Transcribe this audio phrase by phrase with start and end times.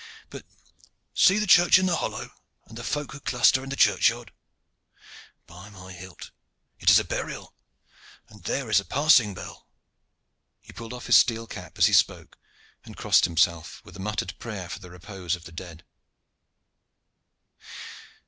[0.31, 0.47] But
[1.13, 2.31] see the church in the hollow,
[2.65, 4.31] and the folk who cluster in the churchyard!
[5.45, 6.31] By my hilt!
[6.79, 7.53] it is a burial,
[8.27, 9.67] and there is a passing bell!"
[10.59, 12.39] He pulled off his steel cap as he spoke
[12.83, 15.83] and crossed himself, with a muttered prayer for the repose of the dead.